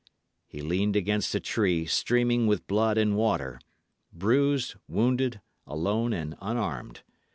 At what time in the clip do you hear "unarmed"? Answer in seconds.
6.41-7.03